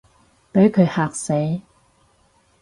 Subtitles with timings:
[0.51, 1.31] 畀佢嚇死